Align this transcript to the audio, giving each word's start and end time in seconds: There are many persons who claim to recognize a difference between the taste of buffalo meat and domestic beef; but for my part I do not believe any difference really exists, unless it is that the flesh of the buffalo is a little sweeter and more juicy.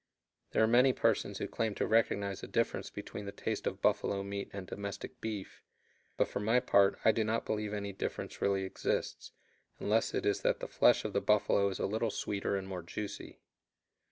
There 0.49 0.63
are 0.63 0.67
many 0.67 0.93
persons 0.93 1.37
who 1.37 1.47
claim 1.47 1.75
to 1.75 1.85
recognize 1.85 2.41
a 2.41 2.47
difference 2.47 2.89
between 2.89 3.25
the 3.25 3.31
taste 3.31 3.67
of 3.67 3.83
buffalo 3.83 4.23
meat 4.23 4.49
and 4.51 4.65
domestic 4.65 5.21
beef; 5.21 5.61
but 6.17 6.27
for 6.27 6.39
my 6.39 6.59
part 6.59 6.97
I 7.05 7.11
do 7.11 7.23
not 7.23 7.45
believe 7.45 7.71
any 7.71 7.93
difference 7.93 8.41
really 8.41 8.63
exists, 8.63 9.31
unless 9.79 10.15
it 10.15 10.25
is 10.25 10.41
that 10.41 10.59
the 10.59 10.67
flesh 10.67 11.05
of 11.05 11.13
the 11.13 11.21
buffalo 11.21 11.69
is 11.69 11.77
a 11.77 11.85
little 11.85 12.09
sweeter 12.09 12.55
and 12.57 12.67
more 12.67 12.81
juicy. 12.81 13.41